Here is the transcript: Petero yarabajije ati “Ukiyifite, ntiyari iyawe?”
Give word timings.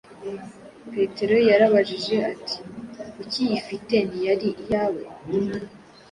Petero 0.93 1.35
yarabajije 1.49 2.15
ati 2.31 2.57
“Ukiyifite, 3.21 3.95
ntiyari 4.09 4.49
iyawe?” 4.61 5.03